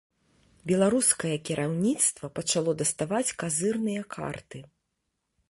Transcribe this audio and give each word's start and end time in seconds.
Беларускае 0.69 1.33
кіраўніцтва 1.49 2.25
пачало 2.39 2.71
даставаць 2.81 3.35
казырныя 3.45 4.01
карты. 4.19 4.65